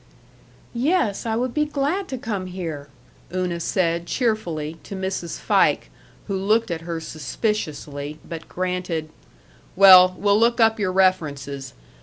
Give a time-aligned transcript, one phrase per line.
[0.73, 2.87] "Yes, I would be glad to come here!"
[3.31, 5.37] Una said, cheerfully, to Mrs.
[5.37, 5.91] Fike,
[6.25, 9.11] who looked at her suspiciously, but granted:
[9.75, 11.75] "Well, we'll look up your references.